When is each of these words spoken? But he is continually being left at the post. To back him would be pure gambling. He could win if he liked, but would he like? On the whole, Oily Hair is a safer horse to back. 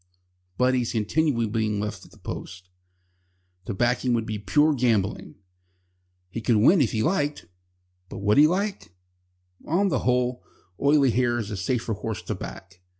But 0.57 0.73
he 0.73 0.81
is 0.81 0.93
continually 0.93 1.45
being 1.45 1.79
left 1.79 2.03
at 2.05 2.09
the 2.09 2.17
post. 2.17 2.69
To 3.65 3.73
back 3.75 4.03
him 4.03 4.13
would 4.13 4.25
be 4.25 4.39
pure 4.39 4.73
gambling. 4.73 5.35
He 6.31 6.41
could 6.41 6.55
win 6.55 6.81
if 6.81 6.91
he 6.91 7.03
liked, 7.03 7.45
but 8.09 8.17
would 8.17 8.39
he 8.39 8.47
like? 8.47 8.95
On 9.67 9.89
the 9.89 9.99
whole, 9.99 10.41
Oily 10.81 11.11
Hair 11.11 11.37
is 11.37 11.51
a 11.51 11.55
safer 11.55 11.93
horse 11.93 12.23
to 12.23 12.33
back. 12.33 12.81